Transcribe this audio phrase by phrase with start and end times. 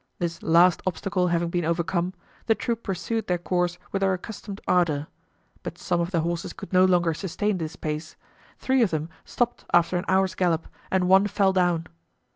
[0.17, 2.15] This last obstacle having been overcome,
[2.47, 5.05] the troop pursued their course with their accustomed ardor;
[5.61, 8.15] but some of the horses could no longer sustain this pace;
[8.57, 11.85] three of them stopped after an hour's gallop, and one fell down.